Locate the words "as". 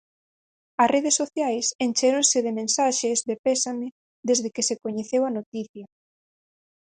0.83-0.91